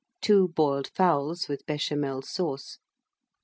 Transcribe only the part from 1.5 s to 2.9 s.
Béchamel Sauce.